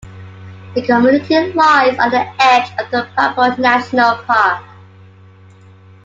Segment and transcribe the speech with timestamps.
[0.73, 4.63] The community lies on the edge of the Paparoa National Park.